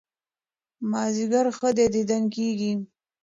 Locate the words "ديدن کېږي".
1.93-2.73